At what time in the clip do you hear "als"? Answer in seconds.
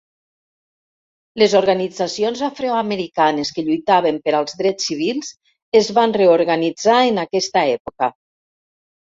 4.39-4.57